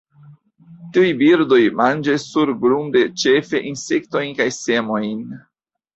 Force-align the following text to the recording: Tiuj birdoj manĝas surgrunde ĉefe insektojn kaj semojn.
Tiuj 0.93 1.09
birdoj 1.19 1.59
manĝas 1.83 2.25
surgrunde 2.37 3.03
ĉefe 3.25 3.63
insektojn 3.73 4.37
kaj 4.41 4.49
semojn. 4.61 5.21